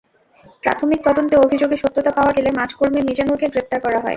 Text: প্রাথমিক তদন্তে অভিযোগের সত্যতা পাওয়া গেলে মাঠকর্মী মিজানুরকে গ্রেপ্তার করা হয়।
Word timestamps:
প্রাথমিক 0.63 0.99
তদন্তে 1.05 1.35
অভিযোগের 1.37 1.81
সত্যতা 1.83 2.11
পাওয়া 2.17 2.35
গেলে 2.37 2.49
মাঠকর্মী 2.51 2.99
মিজানুরকে 3.07 3.47
গ্রেপ্তার 3.47 3.79
করা 3.85 3.99
হয়। 3.99 4.09